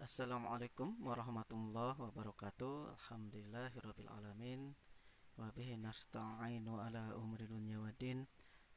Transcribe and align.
Assalamualaikum 0.00 0.96
warahmatullahi 1.04 1.92
wabarakatuh. 2.00 2.96
Alhamdulillahirrabbilalamin 2.96 4.72
Wabihi 5.36 5.76
nasta'inu 5.76 6.80
ala 6.80 7.12
umri 7.20 7.44
dunya 7.44 7.76
wa 7.76 7.92
din 8.00 8.24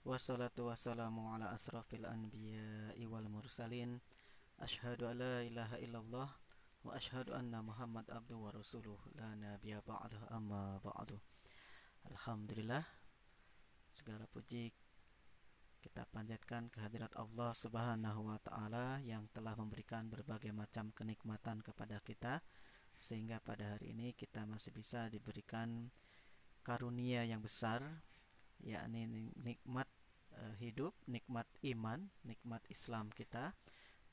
Wassalatu 0.03 0.67
wassalamu 0.67 1.31
ala 1.31 1.55
asrafil 1.55 2.03
anbiya 2.03 2.91
wal 3.07 3.31
mursalin. 3.31 4.03
Ashhadu 4.59 5.07
an 5.07 5.23
la 5.23 5.47
ilaha 5.47 5.79
illallah 5.79 6.27
Wa 6.83 6.91
ashhadu 6.91 7.31
anna 7.31 7.63
muhammad 7.63 8.03
abdu 8.11 8.43
wa 8.43 8.51
rasuluh 8.51 8.99
La 9.15 9.31
nabiya 9.31 9.79
ba'dah 9.79 10.27
amma 10.27 10.83
ba'du. 10.83 11.15
Alhamdulillah. 12.11 12.83
Segala 13.95 14.27
puji 14.27 14.75
panjatkan 16.13 16.69
kehadirat 16.69 17.09
Allah 17.17 17.57
Subhanahu 17.57 18.29
wa 18.29 18.37
taala 18.45 19.01
yang 19.01 19.25
telah 19.33 19.57
memberikan 19.57 20.05
berbagai 20.13 20.53
macam 20.53 20.93
kenikmatan 20.93 21.65
kepada 21.65 21.97
kita 22.05 22.45
sehingga 23.01 23.41
pada 23.41 23.73
hari 23.73 23.97
ini 23.97 24.13
kita 24.13 24.45
masih 24.45 24.69
bisa 24.69 25.09
diberikan 25.09 25.89
karunia 26.61 27.25
yang 27.25 27.41
besar 27.41 27.81
yakni 28.61 29.33
nikmat 29.41 29.89
uh, 30.37 30.55
hidup, 30.61 30.93
nikmat 31.09 31.49
iman, 31.73 32.07
nikmat 32.23 32.61
Islam 32.69 33.09
kita. 33.11 33.51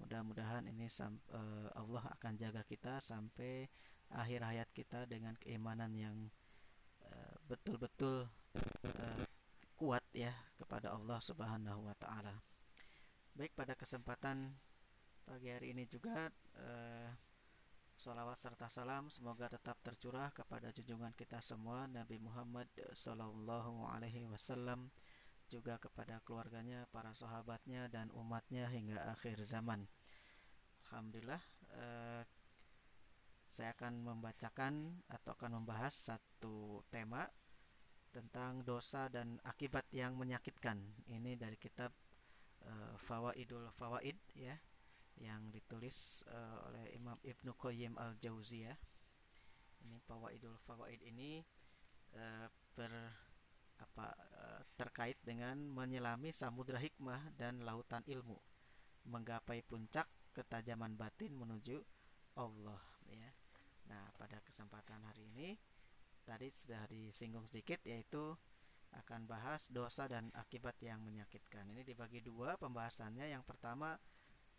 Mudah-mudahan 0.01 0.65
ini 0.67 0.89
uh, 0.89 1.69
Allah 1.77 2.05
akan 2.17 2.33
jaga 2.41 2.65
kita 2.65 2.99
sampai 3.05 3.69
akhir 4.11 4.41
hayat 4.43 4.69
kita 4.75 5.07
dengan 5.07 5.39
keimanan 5.39 5.95
yang 5.95 6.19
eh, 7.07 7.35
betul-betul 7.47 8.27
uh, 8.27 9.23
kuat 9.79 10.03
ya 10.11 10.35
kepada 10.71 10.95
Allah 10.95 11.19
Subhanahu 11.19 11.91
wa 11.91 11.99
taala. 11.99 12.39
Baik 13.35 13.59
pada 13.59 13.75
kesempatan 13.75 14.55
pagi 15.27 15.51
hari 15.51 15.75
ini 15.75 15.83
juga 15.91 16.31
eh, 16.63 17.11
salawat 17.99 18.39
serta 18.39 18.71
salam 18.71 19.11
semoga 19.11 19.51
tetap 19.51 19.83
tercurah 19.83 20.31
kepada 20.31 20.71
junjungan 20.71 21.11
kita 21.19 21.43
semua 21.43 21.91
Nabi 21.91 22.23
Muhammad 22.23 22.71
sallallahu 22.95 23.83
alaihi 23.83 24.31
wasallam 24.31 24.95
juga 25.51 25.75
kepada 25.83 26.23
keluarganya, 26.23 26.87
para 26.95 27.11
sahabatnya 27.19 27.91
dan 27.91 28.07
umatnya 28.15 28.71
hingga 28.71 29.11
akhir 29.11 29.43
zaman. 29.43 29.91
Alhamdulillah 30.87 31.43
eh, 31.83 32.23
saya 33.51 33.75
akan 33.75 34.07
membacakan 34.07 35.03
atau 35.11 35.35
akan 35.35 35.51
membahas 35.67 36.15
satu 36.15 36.87
tema 36.95 37.27
tentang 38.11 38.67
dosa 38.67 39.07
dan 39.07 39.39
akibat 39.47 39.87
yang 39.95 40.19
menyakitkan. 40.19 40.79
Ini 41.07 41.39
dari 41.39 41.55
kitab 41.57 41.95
uh, 42.67 42.95
Fawaidul 43.07 43.71
Fawaid 43.75 44.19
ya 44.35 44.59
yang 45.21 45.53
ditulis 45.55 46.27
uh, 46.31 46.71
oleh 46.71 46.95
Imam 46.95 47.19
Ibnu 47.23 47.55
Qayyim 47.55 47.95
Al-Jauziyah. 47.95 48.77
Ini 49.87 49.97
Fawaidul 50.05 50.59
Fawaid 50.67 51.01
ini 51.07 51.41
uh, 52.19 52.47
ber 52.75 52.93
apa 53.81 54.13
uh, 54.13 54.61
terkait 54.77 55.17
dengan 55.25 55.57
menyelami 55.57 56.37
samudra 56.37 56.77
hikmah 56.77 57.33
dan 57.41 57.65
lautan 57.65 58.05
ilmu, 58.05 58.37
menggapai 59.09 59.65
puncak 59.65 60.05
ketajaman 60.37 60.95
batin 61.01 61.33
menuju 61.33 61.81
Allah 62.37 62.83
ya. 63.09 63.31
Nah, 63.91 64.07
pada 64.15 64.39
kesempatan 64.45 65.03
hari 65.03 65.27
ini 65.35 65.59
tadi 66.31 66.47
sudah 66.55 66.87
disinggung 66.87 67.43
sedikit 67.51 67.83
yaitu 67.83 68.39
akan 68.95 69.27
bahas 69.27 69.67
dosa 69.67 70.07
dan 70.07 70.31
akibat 70.39 70.79
yang 70.79 71.03
menyakitkan. 71.03 71.67
Ini 71.75 71.83
dibagi 71.83 72.23
dua 72.23 72.55
pembahasannya. 72.55 73.27
Yang 73.35 73.43
pertama 73.51 73.99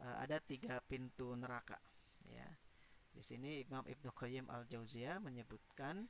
eh, 0.03 0.15
ada 0.19 0.43
tiga 0.43 0.83
pintu 0.83 1.31
neraka. 1.39 1.79
Ya, 2.27 2.47
di 3.15 3.23
sini 3.23 3.63
Imam 3.63 3.87
Ibnu 3.87 4.11
Qayyim 4.11 4.51
al 4.51 4.67
Jauziyah 4.67 5.23
menyebutkan 5.23 6.07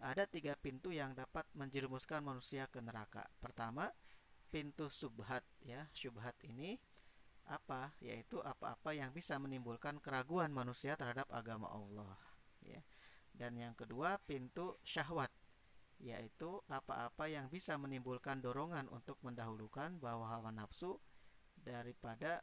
ada 0.00 0.24
tiga 0.28 0.56
pintu 0.56 0.92
yang 0.92 1.12
dapat 1.12 1.44
menjerumuskan 1.52 2.24
manusia 2.24 2.68
ke 2.68 2.80
neraka. 2.80 3.28
Pertama, 3.40 3.92
pintu 4.48 4.88
subhat. 4.88 5.44
Ya, 5.64 5.88
subhat 5.96 6.36
ini 6.44 6.80
apa? 7.48 7.92
Yaitu 8.00 8.40
apa-apa 8.40 8.96
yang 8.96 9.12
bisa 9.12 9.36
menimbulkan 9.36 10.00
keraguan 10.00 10.52
manusia 10.52 10.96
terhadap 10.96 11.28
agama 11.32 11.68
Allah. 11.72 12.16
Ya 12.64 12.80
dan 13.34 13.58
yang 13.58 13.74
kedua 13.74 14.22
pintu 14.22 14.78
syahwat 14.86 15.28
yaitu 15.98 16.62
apa-apa 16.70 17.26
yang 17.26 17.50
bisa 17.50 17.74
menimbulkan 17.74 18.38
dorongan 18.38 18.86
untuk 18.90 19.18
mendahulukan 19.26 19.98
bahwa 19.98 20.30
hawa 20.30 20.50
nafsu 20.54 20.98
daripada 21.58 22.42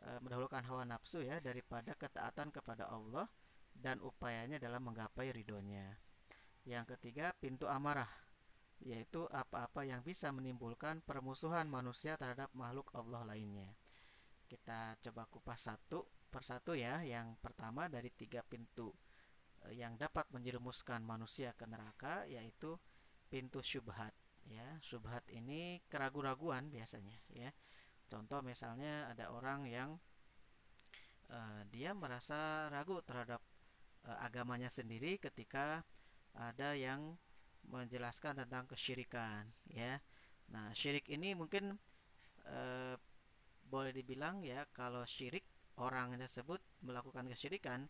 e, 0.00 0.08
mendahulukan 0.20 0.64
hawa 0.68 0.84
nafsu 0.84 1.24
ya 1.24 1.40
daripada 1.40 1.96
ketaatan 1.96 2.52
kepada 2.52 2.88
Allah 2.88 3.28
dan 3.72 4.02
upayanya 4.04 4.58
dalam 4.58 4.84
menggapai 4.84 5.30
ridhonya. 5.30 5.96
Yang 6.68 6.96
ketiga 6.96 7.32
pintu 7.38 7.70
amarah 7.70 8.10
yaitu 8.78 9.26
apa-apa 9.34 9.82
yang 9.82 10.06
bisa 10.06 10.30
menimbulkan 10.30 11.02
permusuhan 11.02 11.66
manusia 11.66 12.14
terhadap 12.14 12.50
makhluk 12.54 12.90
Allah 12.94 13.26
lainnya. 13.26 13.74
Kita 14.46 14.96
coba 15.02 15.26
kupas 15.26 15.66
satu 15.66 16.06
persatu 16.30 16.78
ya. 16.78 17.02
Yang 17.02 17.36
pertama 17.42 17.90
dari 17.90 18.10
tiga 18.14 18.40
pintu 18.46 18.94
yang 19.74 19.98
dapat 20.00 20.24
menjerumuskan 20.32 21.02
manusia 21.04 21.52
ke 21.52 21.68
neraka 21.68 22.24
yaitu 22.30 22.78
pintu 23.28 23.60
syubhat 23.60 24.14
ya. 24.48 24.64
Syubhat 24.80 25.24
ini 25.28 25.82
keraguan-raguan 25.90 26.72
biasanya 26.72 27.16
ya. 27.32 27.50
Contoh 28.08 28.40
misalnya 28.40 29.12
ada 29.12 29.28
orang 29.34 29.68
yang 29.68 29.90
uh, 31.28 31.60
dia 31.68 31.92
merasa 31.92 32.72
ragu 32.72 33.04
terhadap 33.04 33.40
uh, 34.08 34.18
agamanya 34.24 34.72
sendiri 34.72 35.20
ketika 35.20 35.84
ada 36.32 36.72
yang 36.72 37.16
menjelaskan 37.68 38.40
tentang 38.44 38.64
kesyirikan 38.64 39.44
ya. 39.68 40.00
Nah 40.48 40.72
syirik 40.72 41.04
ini 41.12 41.36
mungkin 41.36 41.76
uh, 42.48 42.96
boleh 43.68 43.92
dibilang 43.92 44.40
ya 44.40 44.64
kalau 44.72 45.04
syirik 45.04 45.44
orang 45.76 46.16
tersebut 46.16 46.58
melakukan 46.80 47.28
kesyirikan 47.28 47.84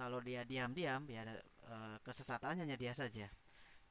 kalau 0.00 0.24
dia 0.24 0.48
diam-diam 0.48 1.04
ya 1.12 1.28
e, 1.28 1.76
kesesatannya 2.00 2.64
hanya 2.64 2.80
dia 2.80 2.96
saja. 2.96 3.28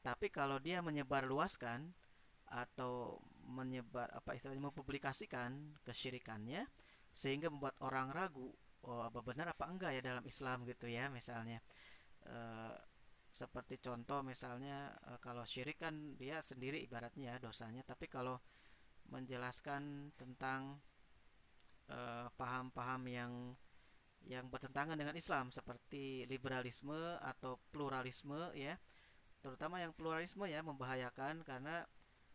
Tapi 0.01 0.33
kalau 0.33 0.57
dia 0.57 0.81
menyebar 0.81 1.29
luaskan 1.29 1.93
atau 2.49 3.21
menyebar 3.45 4.09
apa 4.09 4.33
istilahnya 4.33 4.73
mempublikasikan 4.73 5.77
kesyirikannya 5.85 6.65
sehingga 7.13 7.53
membuat 7.53 7.77
orang 7.85 8.09
ragu 8.09 8.49
oh 8.89 9.05
apa 9.05 9.21
benar 9.21 9.53
apa 9.53 9.69
enggak 9.69 9.91
ya 9.93 10.01
dalam 10.01 10.25
Islam 10.25 10.65
gitu 10.65 10.89
ya 10.89 11.13
misalnya 11.13 11.61
e, 12.25 12.37
seperti 13.29 13.77
contoh 13.77 14.25
misalnya 14.25 14.97
e, 15.05 15.21
kalau 15.21 15.45
syirik 15.45 15.77
kan 15.77 15.93
dia 16.17 16.41
sendiri 16.41 16.81
ibaratnya 16.81 17.37
ya 17.37 17.41
dosanya 17.41 17.85
tapi 17.85 18.09
kalau 18.09 18.41
menjelaskan 19.13 20.13
tentang 20.17 20.81
paham-paham 22.37 23.01
yang 23.09 23.33
yang 24.27 24.51
bertentangan 24.51 24.99
dengan 24.99 25.15
Islam 25.15 25.49
seperti 25.53 26.27
liberalisme 26.27 27.17
atau 27.23 27.61
pluralisme 27.71 28.51
ya. 28.57 28.75
Terutama 29.39 29.79
yang 29.79 29.95
pluralisme 29.95 30.43
ya 30.45 30.59
membahayakan 30.59 31.47
karena 31.47 31.87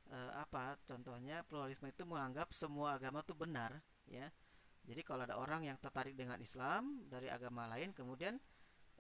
e, 0.08 0.18
apa 0.32 0.80
contohnya 0.88 1.44
pluralisme 1.44 1.92
itu 1.92 2.08
menganggap 2.08 2.50
semua 2.56 2.96
agama 2.96 3.20
itu 3.20 3.36
benar 3.36 3.84
ya. 4.08 4.32
Jadi 4.84 5.00
kalau 5.00 5.24
ada 5.24 5.36
orang 5.40 5.64
yang 5.64 5.76
tertarik 5.80 6.16
dengan 6.16 6.36
Islam 6.40 7.04
dari 7.08 7.28
agama 7.28 7.68
lain 7.68 7.92
kemudian 7.92 8.40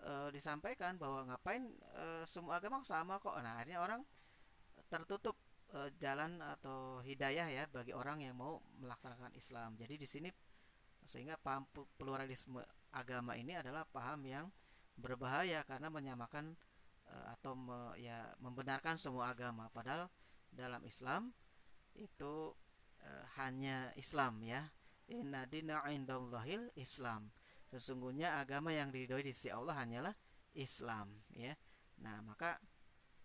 e, 0.00 0.12
disampaikan 0.36 1.00
bahwa 1.00 1.24
ngapain 1.32 1.64
e, 1.96 2.28
semua 2.28 2.60
agama 2.60 2.84
sama 2.84 3.16
kok. 3.16 3.36
Nah 3.40 3.56
akhirnya 3.56 3.80
orang 3.80 4.00
tertutup 4.92 5.40
e, 5.72 5.88
jalan 5.96 6.38
atau 6.44 7.00
hidayah 7.00 7.48
ya 7.48 7.64
bagi 7.72 7.96
orang 7.96 8.20
yang 8.20 8.36
mau 8.36 8.60
melaksanakan 8.80 9.32
Islam. 9.32 9.80
Jadi 9.80 9.94
di 9.96 10.08
sini 10.08 10.28
sehingga 11.04 11.36
paham 11.36 11.68
pluralisme 12.00 12.64
agama 12.94 13.34
ini 13.34 13.58
adalah 13.58 13.82
paham 13.84 14.22
yang 14.24 14.46
berbahaya 14.94 15.66
karena 15.66 15.90
menyamakan 15.90 16.54
uh, 17.10 17.34
atau 17.34 17.58
me, 17.58 17.98
ya 17.98 18.32
membenarkan 18.38 18.96
semua 18.96 19.34
agama. 19.34 19.66
Padahal 19.74 20.06
dalam 20.54 20.80
Islam 20.86 21.34
itu 21.98 22.54
uh, 23.02 23.24
hanya 23.42 23.90
Islam 23.98 24.40
ya. 24.46 24.62
Inna 25.04 25.44
dina 25.44 25.84
indallahil 25.92 26.72
Islam 26.80 27.28
sesungguhnya 27.68 28.40
agama 28.40 28.70
yang 28.70 28.88
diridhoi 28.88 29.26
di 29.26 29.36
sisi 29.36 29.50
Allah 29.50 29.76
hanyalah 29.76 30.14
Islam 30.54 31.10
ya. 31.34 31.52
Nah 32.00 32.22
maka 32.24 32.56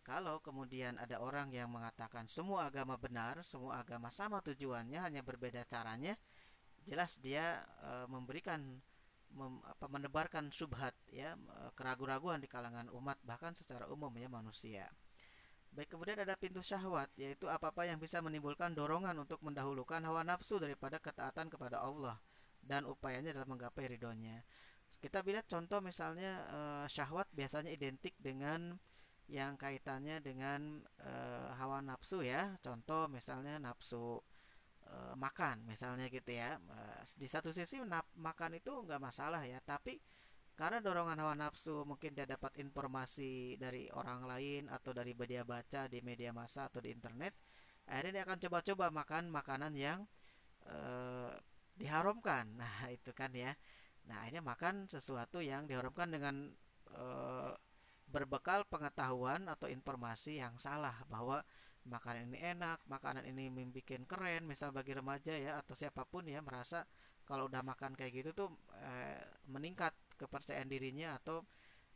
kalau 0.09 0.41
kemudian 0.41 0.97
ada 0.97 1.21
orang 1.21 1.53
yang 1.53 1.69
mengatakan 1.69 2.25
semua 2.25 2.65
agama 2.65 2.97
benar, 2.97 3.45
semua 3.45 3.77
agama 3.77 4.09
sama 4.09 4.41
tujuannya, 4.41 4.97
hanya 4.97 5.21
berbeda 5.21 5.61
caranya, 5.69 6.17
jelas 6.81 7.21
dia 7.21 7.61
e, 7.77 8.09
memberikan 8.09 8.81
mem, 9.33 9.61
apa, 9.65 9.85
menebarkan 9.89 10.49
subhat 10.53 10.93
ya 11.09 11.37
keraguan-raguan 11.77 12.41
di 12.41 12.49
kalangan 12.49 12.89
umat 12.93 13.17
bahkan 13.25 13.53
secara 13.53 13.85
umum 13.89 14.11
ya 14.17 14.27
manusia. 14.31 14.89
Baik 15.69 15.93
kemudian 15.93 16.17
ada 16.17 16.33
pintu 16.33 16.65
syahwat 16.65 17.13
yaitu 17.13 17.45
apa-apa 17.45 17.85
yang 17.85 18.01
bisa 18.01 18.17
menimbulkan 18.25 18.73
dorongan 18.73 19.13
untuk 19.21 19.37
mendahulukan 19.45 20.01
hawa 20.01 20.25
nafsu 20.25 20.57
daripada 20.57 20.97
ketaatan 20.97 21.45
kepada 21.45 21.77
Allah 21.85 22.17
dan 22.65 22.89
upayanya 22.89 23.37
dalam 23.37 23.53
menggapai 23.55 23.87
ridhonya. 23.87 24.41
kita 24.99 25.23
lihat 25.23 25.47
contoh 25.47 25.79
misalnya 25.79 26.43
uh, 26.51 26.85
syahwat 26.89 27.29
biasanya 27.31 27.71
identik 27.71 28.17
dengan 28.19 28.75
yang 29.29 29.55
kaitannya 29.55 30.19
dengan 30.19 30.81
uh, 31.05 31.53
hawa 31.55 31.79
nafsu 31.85 32.25
ya 32.25 32.57
contoh 32.65 33.05
misalnya 33.05 33.61
nafsu 33.61 34.19
uh, 34.89 35.13
makan 35.15 35.63
misalnya 35.69 36.09
gitu 36.09 36.33
ya. 36.33 36.57
Uh, 36.57 37.01
di 37.15 37.27
satu 37.29 37.53
sisi 37.53 37.79
makan 38.17 38.51
itu 38.57 38.71
nggak 38.85 39.01
masalah 39.01 39.45
ya 39.45 39.61
tapi 39.61 40.01
karena 40.59 40.83
dorongan 40.83 41.23
hawa 41.23 41.39
nafsu 41.39 41.87
mungkin 41.87 42.11
dia 42.11 42.27
dapat 42.27 42.59
informasi 42.59 43.55
dari 43.55 43.87
orang 43.95 44.27
lain 44.27 44.67
atau 44.67 44.91
dari 44.91 45.15
media 45.15 45.47
baca 45.47 45.87
di 45.87 46.03
media 46.03 46.35
massa 46.35 46.67
atau 46.67 46.83
di 46.83 46.91
internet 46.91 47.31
akhirnya 47.87 48.21
dia 48.21 48.23
akan 48.27 48.39
coba-coba 48.43 48.85
makan 48.91 49.23
makanan 49.33 49.73
yang 49.73 49.99
uh, 50.69 51.33
diharamkan. 51.79 52.45
Nah 52.59 52.91
itu 52.91 53.11
kan 53.15 53.31
ya. 53.33 53.55
Nah 54.05 54.25
akhirnya 54.25 54.43
makan 54.43 54.91
sesuatu 54.91 55.39
yang 55.39 55.65
diharamkan 55.65 56.11
dengan 56.11 56.35
uh, 56.93 57.55
berbekal 58.09 58.65
pengetahuan 58.65 59.45
atau 59.49 59.69
informasi 59.69 60.41
yang 60.41 60.57
salah 60.57 60.97
bahwa 61.07 61.45
makanan 61.85 62.31
ini 62.31 62.39
enak, 62.55 62.79
makanan 62.89 63.23
ini 63.29 63.47
membuat 63.51 64.03
keren, 64.09 64.43
misal 64.47 64.69
bagi 64.75 64.93
remaja 64.97 65.33
ya 65.35 65.51
atau 65.61 65.73
siapa 65.77 66.03
pun 66.07 66.27
ya 66.27 66.39
merasa 66.43 66.83
kalau 67.23 67.45
udah 67.47 67.61
makan 67.61 67.93
kayak 67.95 68.13
gitu 68.23 68.29
tuh 68.33 68.49
eh, 68.81 69.21
meningkat 69.47 69.93
kepercayaan 70.19 70.67
dirinya 70.67 71.15
atau 71.21 71.45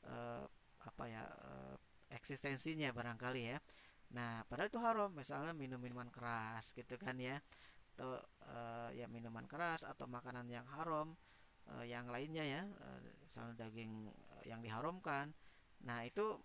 eh, 0.08 0.46
apa 0.84 1.04
ya 1.10 1.24
eh, 1.26 1.76
eksistensinya 2.16 2.90
barangkali 2.94 3.42
ya. 3.56 3.58
Nah, 4.14 4.46
padahal 4.46 4.70
itu 4.70 4.80
haram, 4.82 5.10
misalnya 5.12 5.52
minum 5.58 5.82
minuman 5.82 6.10
keras 6.14 6.72
gitu 6.78 6.96
kan 7.02 7.18
ya. 7.18 7.42
Atau 7.96 8.22
eh, 8.50 8.90
ya 9.04 9.06
minuman 9.10 9.46
keras 9.50 9.82
atau 9.86 10.06
makanan 10.08 10.48
yang 10.50 10.66
haram, 10.78 11.18
eh, 11.72 11.86
yang 11.90 12.06
lainnya 12.10 12.44
ya, 12.46 12.62
eh, 12.66 13.00
misalnya 13.26 13.68
daging 13.68 14.10
yang 14.48 14.60
diharamkan 14.64 15.34
Nah, 15.88 16.00
itu 16.08 16.40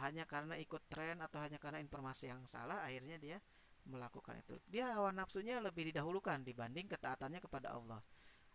hanya 0.00 0.24
karena 0.24 0.56
ikut 0.56 0.88
tren 0.88 1.20
atau 1.20 1.42
hanya 1.44 1.60
karena 1.60 1.76
informasi 1.82 2.32
yang 2.32 2.40
salah 2.48 2.80
akhirnya 2.80 3.20
dia 3.20 3.38
melakukan 3.86 4.38
itu. 4.38 4.56
Dia 4.70 4.94
hawa 4.94 5.10
nafsunya 5.10 5.58
lebih 5.58 5.90
didahulukan 5.90 6.46
dibanding 6.46 6.86
ketaatannya 6.88 7.42
kepada 7.42 7.74
Allah. 7.74 8.00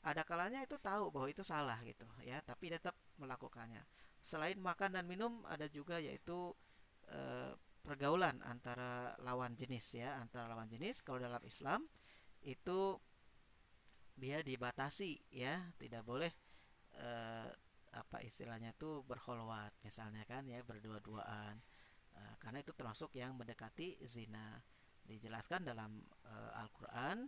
Ada 0.06 0.24
kalanya 0.24 0.64
itu 0.64 0.80
tahu 0.80 1.12
bahwa 1.12 1.28
itu 1.28 1.44
salah 1.44 1.78
gitu 1.84 2.08
ya, 2.24 2.40
tapi 2.46 2.72
tetap 2.72 2.96
melakukannya. 3.20 3.84
Selain 4.24 4.56
makan 4.56 4.96
dan 4.96 5.04
minum 5.04 5.44
ada 5.44 5.68
juga 5.68 6.00
yaitu 6.00 6.56
e, 7.12 7.20
pergaulan 7.84 8.40
antara 8.48 9.20
lawan 9.20 9.56
jenis 9.60 10.00
ya, 10.00 10.16
antara 10.16 10.48
lawan 10.48 10.72
jenis 10.72 11.04
kalau 11.04 11.20
dalam 11.20 11.44
Islam 11.44 11.84
itu 12.46 12.96
dia 14.16 14.40
dibatasi 14.40 15.28
ya, 15.34 15.76
tidak 15.76 16.08
boleh 16.08 16.32
e, 16.96 17.10
apa 17.98 18.22
istilahnya 18.22 18.78
tuh 18.78 19.02
berholwat 19.02 19.74
misalnya 19.82 20.22
kan 20.30 20.46
ya 20.46 20.62
berdua-duaan. 20.62 21.58
Uh, 22.18 22.36
karena 22.42 22.62
itu 22.62 22.74
termasuk 22.74 23.14
yang 23.18 23.34
mendekati 23.34 23.98
zina. 24.06 24.62
Dijelaskan 25.08 25.64
dalam 25.64 26.04
uh, 26.28 26.52
Al-Qur'an 26.60 27.26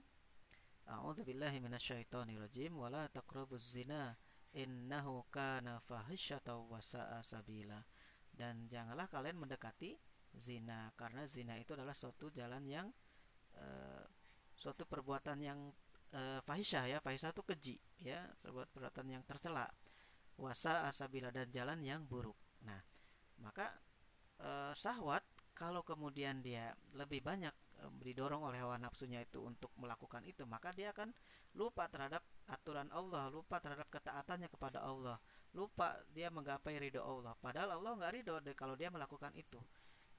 A'udzubillahi 0.90 1.62
minasyaitonirrajim 1.62 2.74
wala 2.74 3.06
taqrabuz 3.14 3.62
zina 3.78 4.18
innahu 4.58 5.22
kana 5.30 5.78
fahisyatan 5.86 6.66
wa 6.66 6.82
sa'a 6.82 7.22
sabila. 7.22 7.78
Dan 8.34 8.66
janganlah 8.66 9.06
kalian 9.06 9.38
mendekati 9.38 9.94
zina 10.34 10.90
karena 10.98 11.30
zina 11.30 11.62
itu 11.62 11.78
adalah 11.78 11.94
suatu 11.94 12.34
jalan 12.34 12.66
yang 12.66 12.88
uh, 13.54 14.06
suatu 14.58 14.90
perbuatan 14.90 15.38
yang 15.38 15.70
uh, 16.18 16.42
fahisyah 16.42 16.90
ya. 16.90 16.98
Fahisyah 16.98 17.38
itu 17.38 17.44
keji 17.46 17.76
ya 18.02 18.26
perbuatan 18.42 19.14
yang 19.14 19.22
tercela 19.30 19.70
wasa 20.40 20.88
asabila 20.88 21.30
dan 21.30 21.52
jalan 21.52 21.84
yang 21.84 22.08
buruk. 22.08 22.36
Nah, 22.64 22.80
maka 23.44 23.76
e, 24.40 24.72
syahwat 24.74 25.22
kalau 25.52 25.84
kemudian 25.84 26.40
dia 26.40 26.72
lebih 26.96 27.20
banyak 27.20 27.52
e, 27.80 27.84
didorong 28.08 28.48
oleh 28.48 28.64
hawa 28.64 28.80
nafsunya 28.80 29.20
itu 29.20 29.44
untuk 29.44 29.70
melakukan 29.76 30.24
itu, 30.24 30.48
maka 30.48 30.72
dia 30.72 30.96
akan 30.96 31.12
lupa 31.60 31.92
terhadap 31.92 32.24
aturan 32.48 32.88
Allah, 32.96 33.28
lupa 33.28 33.60
terhadap 33.60 33.92
ketaatannya 33.92 34.48
kepada 34.48 34.80
Allah, 34.80 35.20
lupa 35.52 36.00
dia 36.16 36.32
menggapai 36.32 36.80
ridho 36.80 37.04
Allah. 37.04 37.36
Padahal 37.38 37.76
Allah 37.76 37.92
nggak 38.00 38.12
ridho 38.16 38.34
kalau 38.56 38.80
dia 38.80 38.88
melakukan 38.88 39.36
itu. 39.36 39.60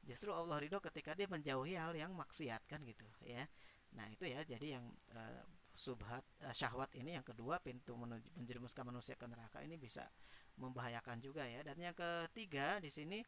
Justru 0.04 0.32
Allah 0.32 0.60
ridho 0.60 0.80
ketika 0.80 1.16
dia 1.16 1.28
menjauhi 1.28 1.76
hal 1.76 1.96
yang 1.96 2.12
maksiat 2.12 2.68
kan 2.68 2.84
gitu 2.84 3.04
ya. 3.24 3.48
Nah 3.96 4.06
itu 4.12 4.28
ya 4.28 4.44
jadi 4.44 4.80
yang 4.80 4.84
e, 5.12 5.20
subhat 5.74 6.24
uh, 6.44 6.54
syahwat 6.54 6.90
ini. 6.98 7.16
Yang 7.16 7.34
kedua 7.34 7.62
pintu 7.62 7.96
menuju 7.96 8.26
menjerumuskan 8.36 8.84
manusia 8.86 9.14
ke 9.14 9.26
neraka 9.26 9.62
ini 9.62 9.78
bisa 9.80 10.06
membahayakan 10.58 11.18
juga 11.22 11.46
ya. 11.46 11.64
Dan 11.64 11.78
yang 11.80 11.96
ketiga 11.96 12.78
di 12.82 12.90
sini 12.92 13.22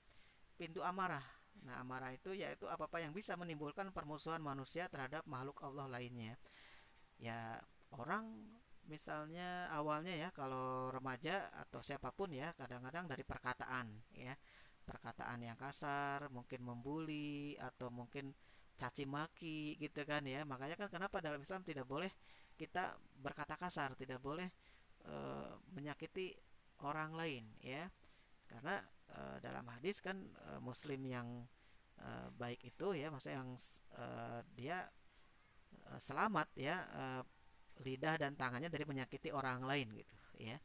pintu 0.56 0.84
amarah. 0.84 1.24
Nah 1.64 1.80
amarah 1.80 2.12
itu 2.12 2.32
yaitu 2.32 2.66
apa 2.68 2.88
apa 2.88 2.98
yang 3.00 3.12
bisa 3.12 3.36
menimbulkan 3.36 3.92
permusuhan 3.92 4.40
manusia 4.40 4.88
terhadap 4.88 5.24
makhluk 5.28 5.60
Allah 5.64 5.88
lainnya. 5.88 6.36
Ya 7.20 7.60
orang 7.94 8.28
misalnya 8.82 9.70
awalnya 9.70 10.10
ya 10.10 10.28
kalau 10.34 10.90
remaja 10.90 11.46
atau 11.54 11.78
siapa 11.86 12.10
pun 12.10 12.34
ya 12.34 12.50
kadang-kadang 12.58 13.06
dari 13.08 13.24
perkataan 13.24 13.92
ya. 14.16 14.34
Perkataan 14.82 15.38
yang 15.46 15.54
kasar 15.54 16.26
mungkin 16.34 16.66
membuli 16.66 17.54
atau 17.54 17.86
mungkin 17.86 18.34
caci 18.82 19.06
maki 19.06 19.79
gitu 19.79 20.02
kan 20.02 20.26
ya. 20.26 20.43
Makanya 20.43 20.75
kan 20.75 20.90
kenapa 20.90 21.23
dalam 21.23 21.38
Islam 21.38 21.62
tidak 21.62 21.87
boleh 21.87 22.11
kita 22.58 22.99
berkata 23.23 23.55
kasar 23.55 23.94
tidak 23.94 24.19
boleh 24.19 24.50
e, 25.06 25.17
menyakiti 25.70 26.34
orang 26.82 27.14
lain 27.14 27.44
ya. 27.62 27.87
Karena 28.50 28.82
e, 29.06 29.20
dalam 29.38 29.62
hadis 29.70 30.02
kan 30.02 30.19
e, 30.19 30.58
muslim 30.58 31.00
yang 31.06 31.46
e, 32.02 32.08
baik 32.34 32.61
itu 32.67 32.99
ya 32.99 33.06
maksudnya 33.14 33.38
yang 33.38 33.50
e, 33.94 34.06
dia 34.58 34.79
e, 35.87 35.93
selamat 36.02 36.50
ya 36.58 36.82
e, 36.82 37.05
lidah 37.87 38.19
dan 38.19 38.35
tangannya 38.35 38.69
dari 38.69 38.85
menyakiti 38.85 39.31
orang 39.31 39.62
lain 39.62 39.94
gitu 39.94 40.17
ya. 40.43 40.58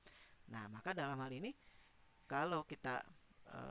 Nah 0.50 0.66
maka 0.74 0.98
dalam 0.98 1.22
hal 1.22 1.32
ini 1.32 1.54
kalau 2.28 2.66
kita 2.66 3.06
e, 3.48 3.62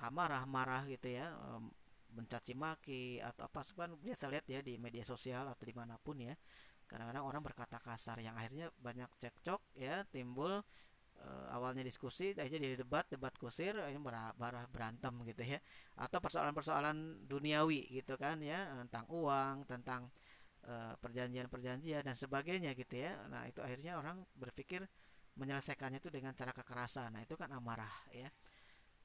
amarah 0.00 0.48
marah 0.48 0.88
gitu 0.88 1.12
ya 1.12 1.28
e, 1.34 1.79
mencaci 2.14 2.52
maki 2.58 3.22
atau 3.22 3.46
apa 3.46 3.62
kan 3.74 3.94
biasa 3.98 4.26
lihat 4.32 4.46
ya 4.50 4.60
di 4.60 4.76
media 4.76 5.06
sosial 5.06 5.46
atau 5.50 5.64
di 5.64 5.74
mana 5.74 5.96
pun 6.00 6.18
ya. 6.18 6.34
Kadang-kadang 6.90 7.22
orang 7.22 7.42
berkata 7.46 7.78
kasar 7.78 8.18
yang 8.18 8.34
akhirnya 8.34 8.66
banyak 8.82 9.06
cekcok 9.22 9.62
ya 9.78 10.02
timbul 10.10 10.58
e, 11.14 11.28
awalnya 11.54 11.86
diskusi 11.86 12.34
akhirnya 12.34 12.66
jadi 12.66 12.76
debat 12.82 13.06
debat 13.06 13.30
kusir 13.38 13.78
ini 13.78 14.00
marah 14.02 14.66
berantem 14.66 15.14
gitu 15.30 15.42
ya. 15.46 15.58
Atau 15.94 16.18
persoalan-persoalan 16.18 17.30
duniawi 17.30 17.86
gitu 17.94 18.18
kan 18.18 18.42
ya 18.42 18.74
tentang 18.82 19.06
uang 19.10 19.66
tentang 19.70 20.10
eh, 20.66 20.94
perjanjian-perjanjian 20.98 22.02
dan 22.04 22.16
sebagainya 22.18 22.74
gitu 22.74 23.00
ya. 23.06 23.16
Nah 23.32 23.46
itu 23.48 23.62
akhirnya 23.62 23.96
orang 23.96 24.26
berpikir 24.36 24.84
menyelesaikannya 25.38 26.02
itu 26.02 26.10
dengan 26.12 26.34
cara 26.34 26.52
kekerasan. 26.52 27.14
Nah 27.14 27.22
itu 27.22 27.38
kan 27.38 27.48
amarah 27.54 27.92
ya 28.12 28.28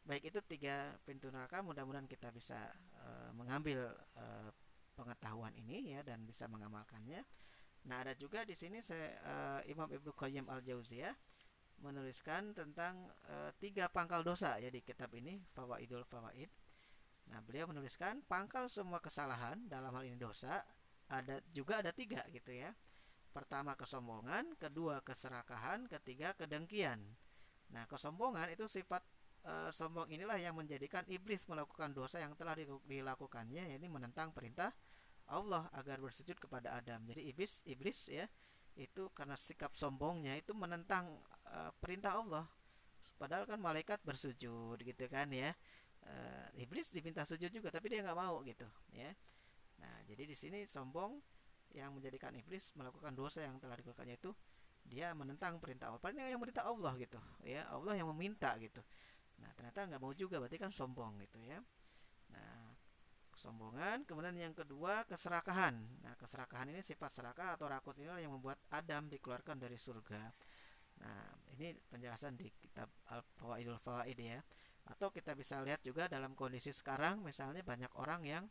baik 0.05 0.29
itu 0.29 0.39
tiga 0.45 0.93
pintu 1.01 1.33
neraka 1.33 1.65
mudah-mudahan 1.65 2.05
kita 2.05 2.29
bisa 2.29 2.69
uh, 3.01 3.33
mengambil 3.33 3.89
uh, 4.17 4.49
pengetahuan 4.93 5.51
ini 5.57 5.97
ya 5.97 6.05
dan 6.05 6.23
bisa 6.23 6.45
mengamalkannya 6.45 7.25
Nah, 7.85 8.01
ada 8.01 8.17
juga 8.17 8.41
di 8.41 8.57
sini 8.57 8.81
saya 8.81 9.13
uh, 9.21 9.61
Imam 9.69 9.85
Ibnu 9.85 10.09
Qayyim 10.17 10.49
Al-Jauziyah 10.49 11.13
menuliskan 11.85 12.55
tentang 12.57 12.97
uh, 13.29 13.53
tiga 13.61 13.85
pangkal 13.93 14.25
dosa 14.25 14.57
ya 14.57 14.73
di 14.73 14.81
kitab 14.81 15.13
ini 15.13 15.37
Fawaidul 15.53 16.01
Fawaid. 16.09 16.49
Nah, 17.29 17.41
beliau 17.45 17.69
menuliskan 17.69 18.25
pangkal 18.25 18.69
semua 18.73 18.97
kesalahan 19.01 19.69
dalam 19.69 19.93
hal 19.93 20.05
ini 20.05 20.17
dosa 20.17 20.65
ada 21.05 21.37
juga 21.53 21.85
ada 21.85 21.93
tiga 21.93 22.25
gitu 22.33 22.49
ya. 22.57 22.73
Pertama 23.29 23.77
kesombongan, 23.77 24.57
kedua 24.57 25.05
keserakahan, 25.05 25.85
ketiga 25.85 26.33
kedengkian. 26.33 27.05
Nah, 27.69 27.85
kesombongan 27.85 28.49
itu 28.49 28.65
sifat 28.65 29.05
uh, 29.45 29.69
sombong 29.71 30.09
inilah 30.09 30.37
yang 30.41 30.57
menjadikan 30.57 31.05
iblis 31.07 31.45
melakukan 31.45 31.93
dosa 31.93 32.19
yang 32.19 32.33
telah 32.33 32.57
dilakukannya 32.85 33.77
yakni 33.77 33.87
menentang 33.87 34.33
perintah 34.33 34.73
Allah 35.29 35.69
agar 35.73 35.97
bersujud 36.01 36.37
kepada 36.37 36.77
Adam. 36.77 37.01
Jadi 37.09 37.21
iblis 37.29 37.61
iblis 37.65 38.09
ya 38.09 38.25
itu 38.75 39.07
karena 39.15 39.39
sikap 39.39 39.73
sombongnya 39.73 40.35
itu 40.35 40.51
menentang 40.51 41.09
uh, 41.49 41.71
perintah 41.79 42.19
Allah. 42.19 42.45
Padahal 43.15 43.47
kan 43.47 43.57
malaikat 43.57 44.03
bersujud 44.03 44.75
gitu 44.81 45.05
kan 45.07 45.31
ya. 45.31 45.55
Uh, 46.05 46.47
iblis 46.61 46.93
diminta 46.93 47.25
sujud 47.25 47.49
juga 47.49 47.73
tapi 47.73 47.89
dia 47.89 48.05
nggak 48.05 48.19
mau 48.19 48.43
gitu 48.45 48.67
ya. 48.93 49.09
Nah, 49.81 49.97
jadi 50.05 50.29
di 50.29 50.35
sini 50.37 50.61
sombong 50.69 51.17
yang 51.73 51.91
menjadikan 51.91 52.31
iblis 52.37 52.71
melakukan 52.77 53.17
dosa 53.17 53.41
yang 53.41 53.57
telah 53.57 53.75
dilakukannya 53.75 54.15
itu 54.21 54.31
dia 54.85 55.09
menentang 55.17 55.57
perintah 55.57 55.89
Allah. 55.89 56.01
Padahal 56.03 56.29
yang 56.29 56.41
perintah 56.43 56.69
Allah 56.69 56.93
gitu 57.01 57.17
ya. 57.41 57.65
Allah 57.73 57.97
yang 57.97 58.07
meminta 58.13 58.53
gitu. 58.61 58.85
Nah, 59.41 59.51
ternyata 59.55 59.87
nggak 59.89 60.01
mau 60.01 60.13
juga 60.15 60.39
berarti 60.39 60.57
kan 60.61 60.71
sombong 60.71 61.19
gitu 61.23 61.39
ya. 61.43 61.59
Nah, 62.31 62.75
kesombongan 63.35 64.07
kemudian 64.07 64.31
yang 64.39 64.55
kedua 64.55 65.03
keserakahan 65.11 65.75
nah 65.99 66.15
keserakahan 66.15 66.71
ini 66.71 66.79
sifat 66.79 67.19
serakah 67.19 67.59
atau 67.59 67.67
rakus 67.67 67.99
ini 67.99 68.07
yang 68.23 68.31
membuat 68.31 68.55
Adam 68.71 69.11
dikeluarkan 69.11 69.59
dari 69.59 69.75
surga 69.75 70.31
Nah, 71.01 71.27
ini 71.55 71.75
penjelasan 71.91 72.39
di 72.39 72.47
kitab 72.55 72.87
Al-Fawaidul 73.11 73.79
Fawaid 73.83 74.19
ya. 74.19 74.39
Atau 74.85 75.09
kita 75.09 75.33
bisa 75.33 75.59
lihat 75.65 75.81
juga 75.81 76.05
dalam 76.05 76.37
kondisi 76.37 76.69
sekarang 76.69 77.25
misalnya 77.25 77.65
banyak 77.65 77.89
orang 77.97 78.21
yang 78.23 78.45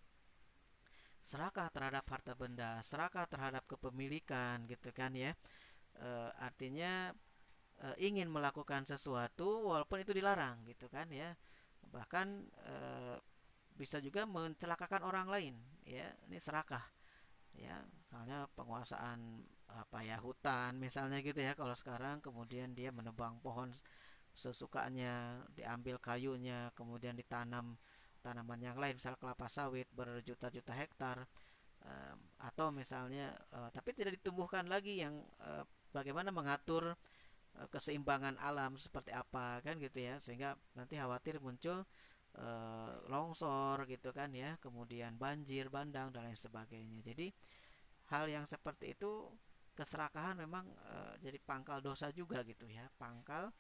serakah 1.25 1.71
terhadap 1.73 2.05
harta 2.11 2.35
benda, 2.37 2.83
serakah 2.85 3.25
terhadap 3.31 3.65
kepemilikan 3.65 4.67
gitu 4.67 4.91
kan 4.91 5.15
ya. 5.15 5.33
E, 5.95 6.11
artinya 6.43 7.15
e, 7.81 7.89
ingin 8.11 8.31
melakukan 8.31 8.87
sesuatu 8.87 9.71
walaupun 9.71 10.03
itu 10.03 10.13
dilarang 10.15 10.63
gitu 10.69 10.87
kan 10.91 11.09
ya. 11.11 11.35
Bahkan 11.91 12.27
e, 12.51 12.77
bisa 13.75 13.99
juga 13.99 14.27
mencelakakan 14.27 15.03
orang 15.07 15.27
lain 15.31 15.55
ya. 15.87 16.11
Ini 16.31 16.39
serakah. 16.39 16.85
Ya, 17.55 17.79
misalnya 17.87 18.51
penguasaan 18.59 19.47
apa 19.75 20.07
ya 20.07 20.19
hutan 20.23 20.79
misalnya 20.79 21.19
gitu 21.23 21.39
ya 21.43 21.55
kalau 21.59 21.75
sekarang 21.75 22.23
kemudian 22.23 22.75
dia 22.79 22.95
menebang 22.95 23.43
pohon 23.43 23.75
sesukanya 24.35 25.43
diambil 25.55 25.99
kayunya 25.99 26.71
kemudian 26.79 27.15
ditanam 27.19 27.75
tanaman 28.23 28.61
yang 28.63 28.79
lain 28.79 28.99
misal 28.99 29.19
kelapa 29.19 29.47
sawit 29.51 29.91
berjuta-juta 29.91 30.75
hektar 30.75 31.27
um, 31.83 32.19
atau 32.39 32.71
misalnya 32.71 33.35
tapi 33.75 33.95
tidak 33.95 34.19
ditumbuhkan 34.19 34.67
lagi 34.67 35.03
yang 35.03 35.23
bagaimana 35.95 36.35
mengatur 36.35 36.99
keseimbangan 37.71 38.35
alam 38.43 38.75
seperti 38.75 39.15
apa 39.15 39.63
kan 39.63 39.79
gitu 39.79 39.99
ya. 40.03 40.19
Sehingga 40.19 40.59
nanti 40.75 40.99
khawatir 40.99 41.39
muncul 41.39 41.87
uh, 42.39 42.93
longsor 43.07 43.87
gitu 43.87 44.11
kan 44.11 44.31
ya. 44.35 44.59
Kemudian 44.59 45.15
banjir 45.19 45.71
bandang 45.71 46.11
dan 46.11 46.27
lain 46.31 46.39
sebagainya. 46.39 47.01
Jadi 47.03 47.31
hal 48.11 48.29
yang 48.29 48.45
seperti 48.45 48.99
itu 48.99 49.31
keserakahan 49.75 50.39
memang 50.39 50.71
uh, 50.87 51.15
jadi 51.19 51.39
pangkal 51.43 51.83
dosa 51.83 52.11
juga 52.11 52.43
gitu 52.43 52.67
ya. 52.67 52.87
Pangkal 52.99 53.51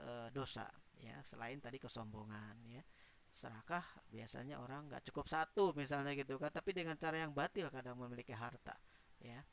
uh, 0.00 0.28
dosa 0.32 0.68
ya. 1.00 1.20
Selain 1.24 1.56
tadi 1.60 1.80
kesombongan 1.80 2.60
ya. 2.68 2.84
Serakah 3.30 3.86
biasanya 4.10 4.58
orang 4.58 4.90
nggak 4.90 5.06
cukup 5.12 5.30
satu 5.30 5.72
misalnya 5.72 6.12
gitu 6.18 6.36
kan. 6.36 6.52
Tapi 6.52 6.76
dengan 6.76 6.98
cara 7.00 7.24
yang 7.24 7.32
batil 7.32 7.70
kadang 7.72 7.96
memiliki 7.96 8.34
harta 8.36 8.76
ya 9.20 9.44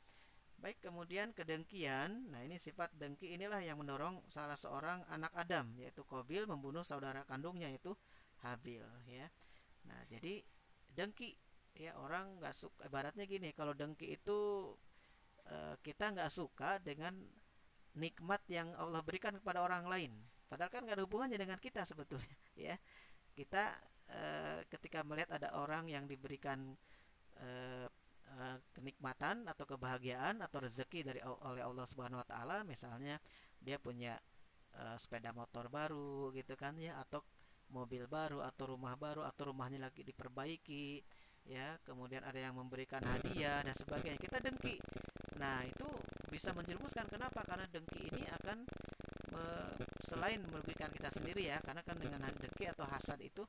baik 0.58 0.82
kemudian 0.82 1.30
kedengkian. 1.30 2.30
Nah 2.34 2.42
ini 2.42 2.58
sifat 2.58 2.90
dengki 2.98 3.34
inilah 3.34 3.62
yang 3.62 3.78
mendorong 3.78 4.26
salah 4.30 4.58
seorang 4.58 5.06
anak 5.06 5.30
Adam 5.38 5.74
yaitu 5.78 6.02
Kobil 6.02 6.44
membunuh 6.50 6.82
saudara 6.82 7.22
kandungnya 7.24 7.70
yaitu 7.70 7.94
Habil 8.42 8.82
ya. 9.06 9.26
Nah 9.86 9.98
jadi 10.10 10.42
dengki 10.90 11.38
ya 11.78 11.94
orang 11.94 12.42
nggak 12.42 12.54
suka 12.54 12.90
ibaratnya 12.90 13.22
gini 13.30 13.54
kalau 13.54 13.70
dengki 13.70 14.18
itu 14.18 14.74
e, 15.46 15.78
kita 15.78 16.10
nggak 16.10 16.30
suka 16.30 16.82
dengan 16.82 17.14
nikmat 17.94 18.42
yang 18.50 18.74
Allah 18.74 19.02
berikan 19.06 19.38
kepada 19.38 19.62
orang 19.62 19.86
lain. 19.86 20.12
Padahal 20.50 20.70
kan 20.74 20.82
nggak 20.82 20.98
ada 20.98 21.04
hubungannya 21.06 21.38
dengan 21.38 21.62
kita 21.62 21.86
sebetulnya 21.86 22.34
ya. 22.58 22.74
Kita 23.38 23.78
e, 24.10 24.20
ketika 24.66 25.06
melihat 25.06 25.38
ada 25.38 25.54
orang 25.54 25.86
yang 25.86 26.10
diberikan 26.10 26.74
e, 27.38 27.46
e, 28.38 28.44
kenikmatan 28.70 29.50
atau 29.50 29.66
kebahagiaan 29.66 30.38
atau 30.38 30.62
rezeki 30.62 31.00
dari 31.02 31.20
oleh 31.26 31.62
Allah 31.66 31.86
Subhanahu 31.90 32.22
wa 32.22 32.28
taala. 32.28 32.62
Misalnya 32.62 33.18
dia 33.58 33.82
punya 33.82 34.14
e, 34.70 34.94
sepeda 35.02 35.34
motor 35.34 35.66
baru 35.66 36.30
gitu 36.32 36.54
kan 36.54 36.78
ya 36.78 36.94
atau 37.02 37.26
mobil 37.68 38.08
baru 38.08 38.40
atau 38.40 38.72
rumah 38.72 38.96
baru 38.96 39.26
atau 39.26 39.50
rumahnya 39.50 39.82
lagi 39.82 40.06
diperbaiki 40.06 41.02
ya. 41.50 41.76
Kemudian 41.82 42.22
ada 42.22 42.38
yang 42.38 42.54
memberikan 42.54 43.02
hadiah 43.02 43.60
dan 43.66 43.74
sebagainya. 43.74 44.16
Kita 44.22 44.38
dengki. 44.38 44.78
Nah 45.42 45.66
itu 45.66 45.88
bisa 46.30 46.54
menjerumuskan. 46.54 47.10
Kenapa? 47.10 47.42
Karena 47.42 47.66
dengki 47.66 48.08
ini 48.08 48.22
akan 48.30 48.58
me, 49.34 49.44
selain 50.02 50.40
merugikan 50.48 50.88
kita 50.88 51.12
sendiri 51.12 51.50
ya 51.52 51.60
karena 51.60 51.82
kan 51.84 51.96
dengan 52.00 52.24
dengki 52.38 52.64
atau 52.70 52.86
hasad 52.88 53.20
itu 53.20 53.44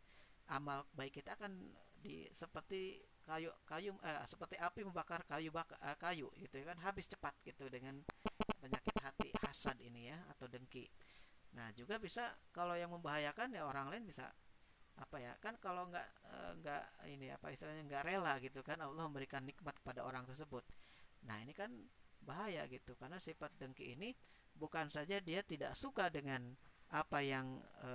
amal 0.49 0.83
baik 0.97 1.21
kita 1.21 1.37
akan 1.37 1.55
di 1.99 2.25
seperti 2.33 2.97
kayu 3.29 3.53
kayu 3.69 3.93
eh, 4.01 4.25
seperti 4.25 4.57
api 4.57 4.81
membakar 4.81 5.21
kayu 5.29 5.53
bak, 5.53 5.69
eh, 5.77 5.97
kayu 6.01 6.33
gitu 6.41 6.57
ya 6.57 6.73
kan 6.73 6.77
habis 6.81 7.05
cepat 7.05 7.37
gitu 7.45 7.69
dengan 7.69 8.01
penyakit 8.57 8.95
hati 9.05 9.29
hasad 9.45 9.77
ini 9.85 10.09
ya 10.09 10.17
atau 10.33 10.49
dengki. 10.49 10.89
Nah 11.53 11.69
juga 11.77 12.01
bisa 12.01 12.33
kalau 12.49 12.73
yang 12.73 12.89
membahayakan 12.89 13.53
ya 13.53 13.69
orang 13.69 13.93
lain 13.93 14.09
bisa 14.09 14.25
apa 14.99 15.15
ya 15.21 15.31
kan 15.39 15.55
kalau 15.61 15.85
nggak 15.87 16.07
eh, 16.33 16.51
nggak 16.59 16.83
ini 17.13 17.27
apa 17.29 17.53
istilahnya 17.53 17.85
nggak 17.85 18.03
rela 18.03 18.33
gitu 18.41 18.65
kan 18.65 18.81
Allah 18.81 19.05
memberikan 19.05 19.45
nikmat 19.45 19.77
pada 19.85 20.01
orang 20.01 20.25
tersebut. 20.25 20.65
Nah 21.29 21.37
ini 21.39 21.53
kan 21.53 21.69
bahaya 22.19 22.67
gitu 22.67 22.97
karena 22.99 23.21
sifat 23.21 23.55
dengki 23.55 23.95
ini 23.95 24.11
bukan 24.59 24.91
saja 24.91 25.23
dia 25.23 25.39
tidak 25.41 25.71
suka 25.73 26.11
dengan 26.11 26.51
apa 26.91 27.23
yang 27.23 27.63
e, 27.79 27.91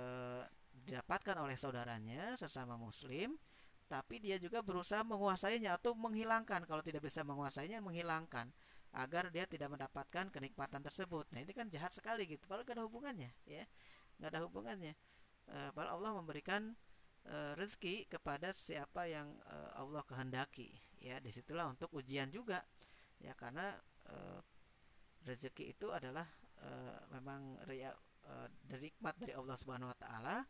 didapatkan 0.85 1.37
oleh 1.37 1.53
saudaranya 1.55 2.33
sesama 2.39 2.73
muslim 2.75 3.37
tapi 3.85 4.17
dia 4.21 4.41
juga 4.41 4.65
berusaha 4.65 5.05
menguasainya 5.05 5.77
atau 5.77 5.93
menghilangkan. 5.93 6.65
Kalau 6.65 6.81
tidak 6.81 7.05
bisa 7.05 7.21
menguasainya 7.21 7.79
menghilangkan. 7.79 8.49
Agar 8.95 9.27
dia 9.27 9.43
tidak 9.43 9.75
mendapatkan 9.75 10.31
kenikmatan 10.31 10.79
tersebut. 10.79 11.27
Nah 11.35 11.43
ini 11.43 11.51
kan 11.51 11.67
jahat 11.67 11.91
sekali 11.91 12.23
gitu. 12.25 12.47
Padahal 12.47 12.63
gak 12.63 12.75
ada 12.79 12.85
hubungannya 12.87 13.31
ya. 13.43 13.67
Nggak 14.23 14.29
ada 14.31 14.39
hubungannya. 14.47 14.93
E, 15.51 15.57
padahal 15.75 15.99
Allah 15.99 16.11
memberikan 16.15 16.71
e, 17.27 17.35
rezeki 17.59 18.07
kepada 18.07 18.55
siapa 18.55 19.03
yang 19.11 19.35
e, 19.43 19.55
Allah 19.75 19.99
kehendaki 20.07 20.71
ya. 21.03 21.19
Di 21.19 21.27
situlah 21.27 21.67
untuk 21.67 21.91
ujian 21.91 22.31
juga 22.31 22.63
ya. 23.19 23.35
Karena 23.35 23.75
e, 24.07 24.15
rezeki 25.27 25.75
itu 25.75 25.89
adalah 25.91 26.25
uh, 26.61 26.97
memang 27.17 27.57
ria, 27.65 27.91
uh, 28.29 28.47
dari 28.65 28.93
nikmat 28.93 29.17
dari 29.17 29.33
Allah 29.33 29.57
Subhanahu 29.57 29.91
wa 29.91 29.97
taala 29.97 30.45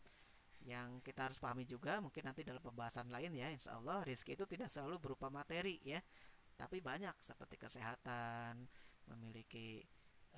yang 0.66 1.00
kita 1.06 1.30
harus 1.30 1.38
pahami 1.38 1.64
juga 1.70 2.02
mungkin 2.02 2.26
nanti 2.26 2.42
dalam 2.42 2.60
pembahasan 2.60 3.14
lain 3.14 3.38
ya 3.38 3.54
insya 3.54 3.78
Allah 3.78 4.02
rezeki 4.02 4.34
itu 4.34 4.46
tidak 4.50 4.70
selalu 4.74 4.98
berupa 4.98 5.30
materi 5.30 5.78
ya. 5.86 6.02
Tapi 6.58 6.82
banyak 6.82 7.14
seperti 7.22 7.60
kesehatan 7.62 8.66
memiliki 9.12 9.86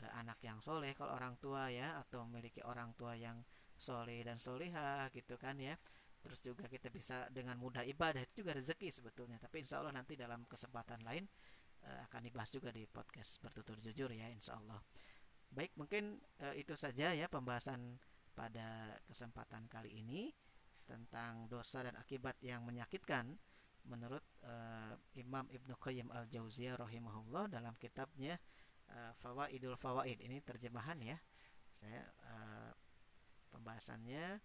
uh, 0.03 0.11
anak 0.19 0.43
yang 0.43 0.59
soleh 0.59 0.91
kalau 0.91 1.15
orang 1.15 1.39
tua 1.39 1.71
ya 1.71 1.95
atau 2.03 2.27
memiliki 2.27 2.59
orang 2.65 2.91
tua 2.99 3.15
yang 3.15 3.39
soleh 3.77 4.25
dan 4.27 4.35
solehah 4.35 5.07
gitu 5.15 5.39
kan 5.39 5.55
ya. 5.55 5.79
Terus 6.19 6.43
juga 6.43 6.67
kita 6.67 6.91
bisa 6.91 7.29
dengan 7.31 7.55
mudah 7.55 7.87
ibadah 7.87 8.19
itu 8.19 8.43
juga 8.43 8.57
rezeki 8.57 8.91
sebetulnya. 8.91 9.39
Tapi 9.39 9.63
insya 9.63 9.79
Allah 9.79 9.95
nanti 9.95 10.19
dalam 10.19 10.43
kesempatan 10.43 11.05
lain 11.07 11.23
uh, 11.87 12.03
akan 12.11 12.21
dibahas 12.27 12.51
juga 12.51 12.73
di 12.73 12.83
podcast 12.83 13.39
bertutur 13.39 13.79
jujur 13.79 14.11
ya 14.11 14.27
insya 14.27 14.59
Allah. 14.59 14.81
Baik, 15.47 15.71
mungkin 15.79 16.19
uh, 16.43 16.51
itu 16.59 16.75
saja 16.75 17.15
ya 17.15 17.31
pembahasan 17.31 17.95
pada 18.37 18.93
kesempatan 19.09 19.65
kali 19.65 19.97
ini 19.97 20.29
tentang 20.85 21.49
dosa 21.49 21.81
dan 21.81 21.97
akibat 21.97 22.37
yang 22.45 22.61
menyakitkan 22.61 23.33
menurut 23.89 24.21
uh, 24.45 24.93
Imam 25.17 25.49
Ibnu 25.49 25.73
Qayyim 25.81 26.13
Al-Jauziyah 26.13 26.77
rahimahullah 26.77 27.49
dalam 27.49 27.73
kitabnya 27.81 28.37
uh, 28.93 29.11
Fawaidul 29.17 29.79
Fawaid. 29.79 30.21
Ini 30.21 30.43
terjemahan 30.45 31.01
ya. 31.01 31.17
Saya 31.73 32.05
uh, 32.29 32.71
pembahasannya 33.49 34.37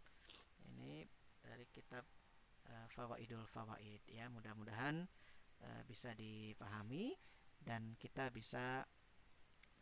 ini 0.72 1.04
dari 1.42 1.66
kitab 1.68 2.06
uh, 2.70 2.86
Fawaidul 2.96 3.44
Fawaid 3.50 4.02
ya. 4.08 4.30
Mudah-mudahan 4.30 5.04
uh, 5.62 5.82
bisa 5.84 6.14
dipahami 6.16 7.12
dan 7.62 7.94
kita 7.98 8.30
bisa 8.30 8.86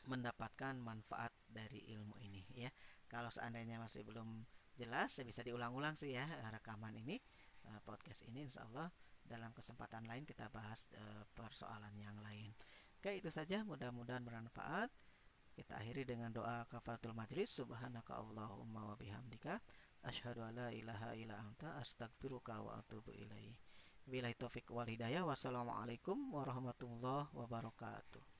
mendapatkan 0.08 0.80
manfaat 0.80 1.32
dari 1.44 1.84
ilmu 1.92 2.16
ini 2.24 2.44
ya. 2.56 2.72
Kalau 3.10 3.26
seandainya 3.34 3.82
masih 3.82 4.06
belum 4.06 4.46
jelas, 4.78 5.18
saya 5.18 5.26
bisa 5.26 5.42
diulang-ulang 5.42 5.98
sih 5.98 6.14
ya 6.14 6.22
rekaman 6.54 6.94
ini 6.94 7.18
uh, 7.66 7.80
podcast 7.82 8.22
ini 8.30 8.46
insya 8.46 8.62
Allah 8.70 8.86
dalam 9.26 9.50
kesempatan 9.50 10.06
lain 10.06 10.22
kita 10.22 10.46
bahas 10.54 10.86
uh, 10.94 11.26
persoalan 11.34 11.90
yang 11.98 12.14
lain. 12.22 12.54
Oke, 13.02 13.18
itu 13.18 13.28
saja 13.34 13.66
mudah-mudahan 13.66 14.22
bermanfaat. 14.22 14.94
Kita 15.50 15.76
akhiri 15.76 16.06
dengan 16.06 16.30
doa 16.30 16.64
kafaratul 16.70 17.12
majlis 17.12 17.50
subhanaka 17.58 18.16
allahumma 18.16 18.86
wa 18.86 18.96
bihamdika 18.96 19.58
asyhadu 20.06 20.46
alla 20.46 20.70
ilaha 20.70 21.12
illa 21.18 21.36
anta 21.36 21.76
astaghfiruka 21.82 22.62
wa 22.62 22.78
atubu 22.78 23.10
ilaih. 23.10 23.58
Billahi 24.06 24.38
taufik 24.38 24.70
wal. 24.70 24.88
Wassalamualaikum 25.26 26.32
warahmatullahi 26.32 27.28
wabarakatuh. 27.34 28.39